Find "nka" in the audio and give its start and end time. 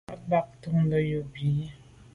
0.27-0.39